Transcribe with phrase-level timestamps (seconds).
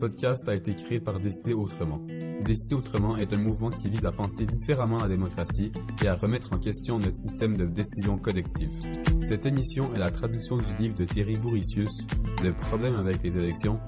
[0.00, 2.00] podcast a été créé par Décider Autrement.
[2.42, 5.70] Décider Autrement est un mouvement qui vise à penser différemment la démocratie
[6.02, 8.70] et à remettre en question notre système de décision collective.
[9.20, 12.06] Cette émission est la traduction du livre de Thierry Bouricius,
[12.42, 13.78] Le problème avec les élections,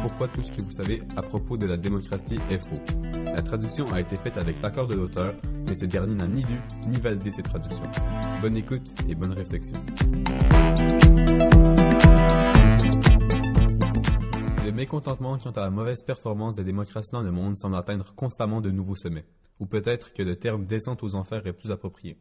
[0.00, 2.82] pourquoi tout ce que vous savez à propos de la démocratie est faux.
[3.26, 5.34] La traduction a été faite avec l'accord de l'auteur,
[5.68, 6.58] mais ce dernier n'a ni lu
[6.88, 7.90] ni validé ses traductions.
[8.40, 9.74] Bonne écoute et bonne réflexion.
[14.68, 18.60] Le mécontentement quant à la mauvaise performance des démocraties dans le monde semble atteindre constamment
[18.60, 19.24] de nouveaux sommets,
[19.60, 22.18] ou peut-être que le terme descente aux enfers est plus approprié.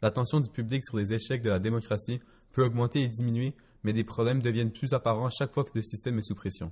[0.00, 2.20] L'attention du public sur les échecs de la démocratie
[2.52, 6.16] peut augmenter et diminuer, mais des problèmes deviennent plus apparents chaque fois que le système
[6.16, 6.70] est sous pression.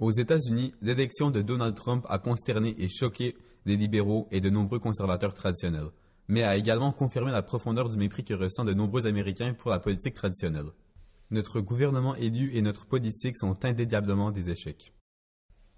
[0.00, 4.80] Aux États-Unis, l'élection de Donald Trump a consterné et choqué les libéraux et de nombreux
[4.80, 5.92] conservateurs traditionnels,
[6.26, 9.78] mais a également confirmé la profondeur du mépris que ressentent de nombreux Américains pour la
[9.78, 10.72] politique traditionnelle.
[11.32, 14.92] Notre gouvernement élu et notre politique sont indéniablement des échecs.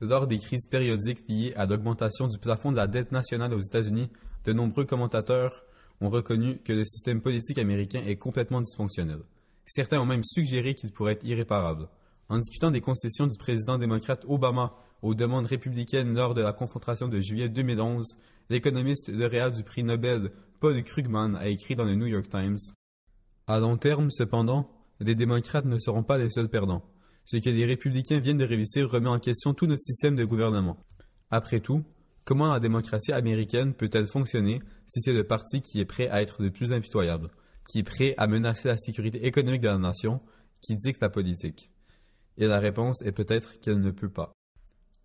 [0.00, 4.10] Lors des crises périodiques liées à l'augmentation du plafond de la dette nationale aux États-Unis,
[4.44, 5.62] de nombreux commentateurs
[6.00, 9.20] ont reconnu que le système politique américain est complètement dysfonctionnel.
[9.64, 11.88] Certains ont même suggéré qu'il pourrait être irréparable.
[12.28, 17.06] En discutant des concessions du président démocrate Obama aux demandes républicaines lors de la confrontation
[17.06, 18.18] de juillet 2011,
[18.50, 22.58] l'économiste lauréat du prix Nobel Paul Krugman a écrit dans le New York Times
[23.46, 24.68] À long terme, cependant,
[25.00, 26.84] les démocrates ne seront pas les seuls perdants.
[27.24, 30.78] Ce que les républicains viennent de réussir remet en question tout notre système de gouvernement.
[31.30, 31.84] Après tout,
[32.24, 36.42] comment la démocratie américaine peut-elle fonctionner si c'est le parti qui est prêt à être
[36.42, 37.30] le plus impitoyable,
[37.68, 40.20] qui est prêt à menacer la sécurité économique de la nation,
[40.60, 41.70] qui dicte la politique?
[42.36, 44.32] Et la réponse est peut-être qu'elle ne peut pas.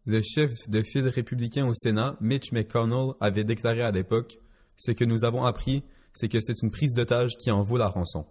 [0.05, 4.39] Le chef de file républicain au Sénat, Mitch McConnell, avait déclaré à l'époque
[4.77, 7.89] Ce que nous avons appris, c'est que c'est une prise d'otage qui en vaut la
[7.89, 8.25] rançon.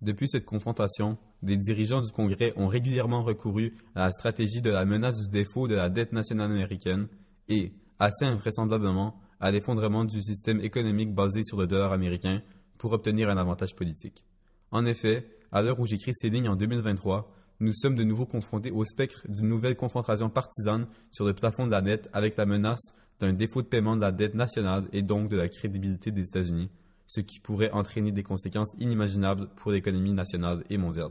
[0.00, 4.84] Depuis cette confrontation, des dirigeants du Congrès ont régulièrement recouru à la stratégie de la
[4.84, 7.08] menace du défaut de la dette nationale américaine
[7.48, 12.42] et, assez invraisemblablement, à l'effondrement du système économique basé sur le dollar américain
[12.76, 14.24] pour obtenir un avantage politique.
[14.70, 18.70] En effet, à l'heure où j'écris ces lignes en 2023, nous sommes de nouveau confrontés
[18.70, 22.92] au spectre d'une nouvelle confrontation partisane sur le plafond de la dette avec la menace
[23.18, 26.70] d'un défaut de paiement de la dette nationale et donc de la crédibilité des États-Unis,
[27.08, 31.10] ce qui pourrait entraîner des conséquences inimaginables pour l'économie nationale et mondiale.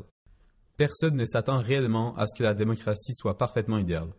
[0.77, 4.13] Personne ne s'attend réellement à ce que la démocratie soit parfaitement idéale.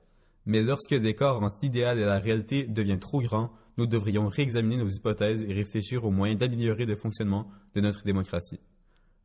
[0.45, 4.89] Mais lorsque l'écart entre l'idéal et la réalité devient trop grand, nous devrions réexaminer nos
[4.89, 8.59] hypothèses et réfléchir aux moyens d'améliorer le fonctionnement de notre démocratie.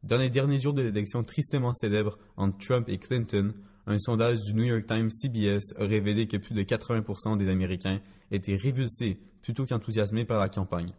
[0.04, 3.54] Dans les derniers jours de l'élection tristement célèbre entre Trump et Clinton,
[3.88, 8.00] un sondage du New York Times CBS a révélé que plus de 80% des Américains
[8.30, 10.94] étaient révulsés plutôt qu'enthousiasmés par la campagne.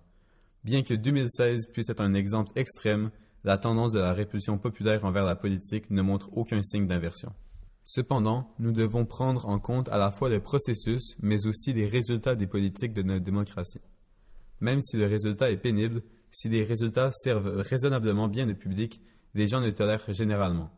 [0.64, 3.10] Bien que 2016 puisse être un exemple extrême,
[3.44, 7.34] la tendance de la répulsion populaire envers la politique ne montre aucun signe d'inversion.
[7.84, 12.34] Cependant, nous devons prendre en compte à la fois le processus, mais aussi les résultats
[12.34, 13.82] des politiques de notre démocratie.
[14.60, 19.02] Même si le résultat est pénible, si les résultats servent raisonnablement bien le public,
[19.34, 20.70] les gens le tolèrent généralement.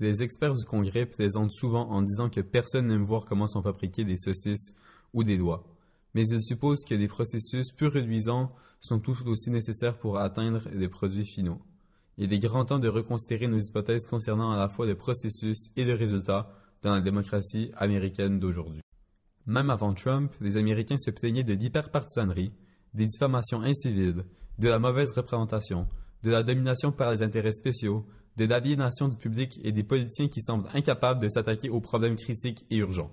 [0.00, 4.04] Les experts du Congrès plaisantent souvent en disant que personne n'aime voir comment sont fabriquées
[4.04, 4.74] des saucisses
[5.12, 5.77] ou des doigts
[6.14, 10.88] mais il suppose que des processus peu réduisants sont tout aussi nécessaires pour atteindre les
[10.88, 11.60] produits finaux.
[12.16, 15.84] Il est grand temps de reconsidérer nos hypothèses concernant à la fois le processus et
[15.84, 16.50] le résultat
[16.82, 18.82] dans la démocratie américaine d'aujourd'hui.
[19.46, 22.52] Même avant Trump, les Américains se plaignaient de l'hyperpartisanerie,
[22.94, 24.24] des diffamations inciviles,
[24.58, 25.86] de la mauvaise représentation,
[26.22, 30.40] de la domination par les intérêts spéciaux, de l'aliénation du public et des politiciens qui
[30.40, 33.12] semblent incapables de s'attaquer aux problèmes critiques et urgents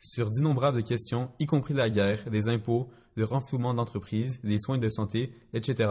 [0.00, 4.88] sur d'innombrables questions, y compris la guerre, les impôts, le renflouement d'entreprises, les soins de
[4.88, 5.90] santé, etc.,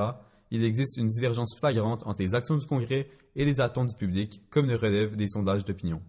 [0.49, 4.41] il existe une divergence flagrante entre les actions du Congrès et les attentes du public,
[4.49, 6.01] comme le relèvent des sondages d'opinion.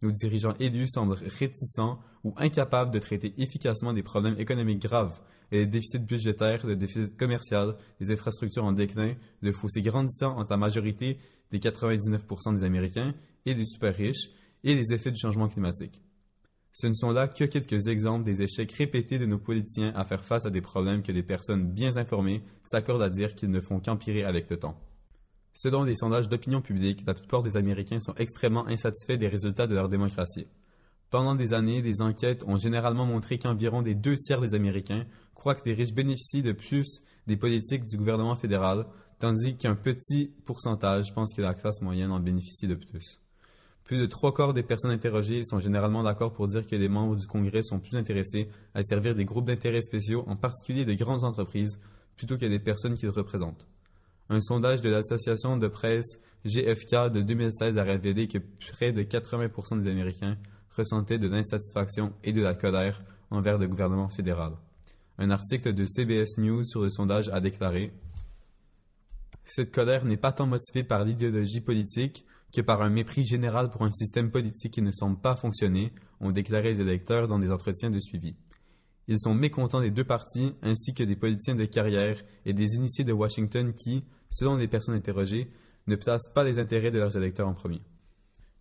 [0.00, 5.20] Nos dirigeants élus semblent réticents ou incapables de traiter efficacement des problèmes économiques graves
[5.52, 10.50] et les déficits budgétaires, le déficit commercial, les infrastructures en déclin, le fossé grandissant entre
[10.50, 11.18] la majorité
[11.52, 13.14] des 99% des Américains
[13.46, 14.30] et des super riches
[14.62, 16.00] et les effets du changement climatique.
[16.76, 20.24] Ce ne sont là que quelques exemples des échecs répétés de nos politiciens à faire
[20.24, 23.78] face à des problèmes que des personnes bien informées s'accordent à dire qu'ils ne font
[23.78, 24.76] qu'empirer avec le temps.
[25.52, 29.74] Selon les sondages d'opinion publique, la plupart des Américains sont extrêmement insatisfaits des résultats de
[29.76, 30.48] leur démocratie.
[31.10, 35.06] Pendant des années, des enquêtes ont généralement montré qu'environ des deux tiers des Américains
[35.36, 38.84] croient que les riches bénéficient de plus des politiques du gouvernement fédéral,
[39.20, 43.20] tandis qu'un petit pourcentage pense que la classe moyenne en bénéficie de plus.
[43.84, 47.16] Plus de trois quarts des personnes interrogées sont généralement d'accord pour dire que les membres
[47.16, 51.22] du Congrès sont plus intéressés à servir des groupes d'intérêts spéciaux, en particulier de grandes
[51.22, 51.78] entreprises,
[52.16, 53.66] plutôt que des personnes qu'ils représentent.
[54.30, 58.38] Un sondage de l'association de presse GFK de 2016 a révélé que
[58.72, 60.38] près de 80% des Américains
[60.74, 64.52] ressentaient de l'insatisfaction et de la colère envers le gouvernement fédéral.
[65.18, 67.92] Un article de CBS News sur le sondage a déclaré
[69.44, 73.82] Cette colère n'est pas tant motivée par l'idéologie politique que par un mépris général pour
[73.82, 77.90] un système politique qui ne semble pas fonctionner, ont déclaré les électeurs dans des entretiens
[77.90, 78.36] de suivi.
[79.08, 83.04] Ils sont mécontents des deux partis ainsi que des politiciens de carrière et des initiés
[83.04, 85.50] de Washington qui, selon les personnes interrogées,
[85.86, 87.82] ne placent pas les intérêts de leurs électeurs en premier.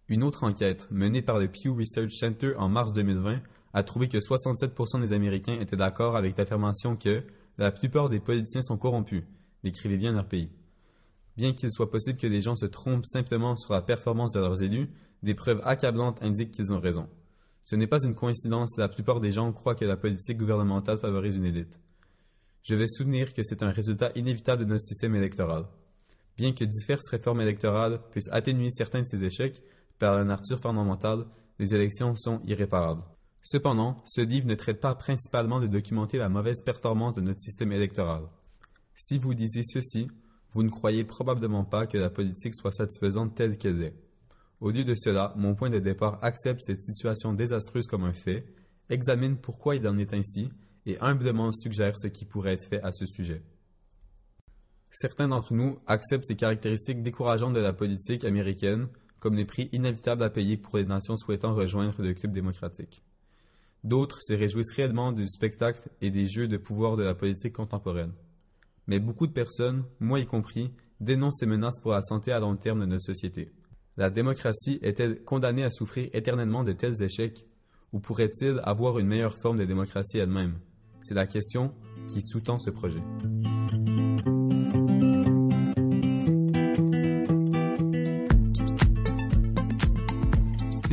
[0.10, 3.42] Une autre enquête, menée par le Pew Research Center en mars 2020,
[3.74, 7.24] a trouvé que 67% des Américains étaient d'accord avec l'affirmation que
[7.58, 9.24] la plupart des politiciens sont corrompus,
[9.64, 10.50] décrivait bien leur pays.
[11.36, 14.62] Bien qu'il soit possible que les gens se trompent simplement sur la performance de leurs
[14.62, 14.90] élus,
[15.24, 17.10] des preuves accablantes indiquent qu'ils ont raison.
[17.64, 21.38] Ce n'est pas une coïncidence, la plupart des gens croient que la politique gouvernementale favorise
[21.38, 21.80] une élite.
[22.64, 25.66] Je vais soutenir que c'est un résultat inévitable de notre système électoral.
[26.38, 29.64] Bien que diverses réformes électorales puissent atténuer certains de ces échecs,
[30.00, 31.26] par la nature fondamentale,
[31.60, 33.04] les élections sont irréparables.
[33.42, 37.72] Cependant, ce livre ne traite pas principalement de documenter la mauvaise performance de notre système
[37.72, 38.24] électoral.
[38.96, 40.08] Si vous disiez ceci,
[40.54, 43.96] vous ne croyez probablement pas que la politique soit satisfaisante telle qu'elle est.
[44.62, 48.46] Au lieu de cela, mon point de départ accepte cette situation désastreuse comme un fait,
[48.90, 50.50] examine pourquoi il en est ainsi
[50.86, 53.42] et humblement suggère ce qui pourrait être fait à ce sujet.
[54.92, 58.88] Certains d'entre nous acceptent ces caractéristiques décourageantes de la politique américaine
[59.20, 63.04] comme les prix inévitables à payer pour les nations souhaitant rejoindre le club démocratique.
[63.84, 68.14] D'autres se réjouissent réellement du spectacle et des jeux de pouvoir de la politique contemporaine.
[68.88, 72.56] Mais beaucoup de personnes, moi y compris, dénoncent ces menaces pour la santé à long
[72.56, 73.52] terme de notre société.
[73.98, 77.46] La démocratie est-elle condamnée à souffrir éternellement de tels échecs
[77.92, 80.60] ou pourrait-il avoir une meilleure forme de démocratie elle-même?
[81.02, 81.74] C'est la question
[82.08, 83.04] qui sous-tend ce projet.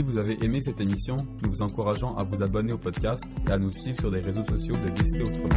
[0.01, 3.53] Si vous avez aimé cette émission, nous vous encourageons à vous abonner au podcast et
[3.53, 5.49] à nous suivre sur les réseaux sociaux de Décider Autrement.